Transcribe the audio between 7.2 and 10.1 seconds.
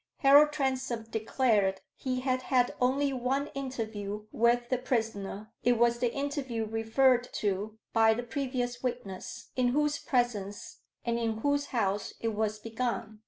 to by the previous witness, in whose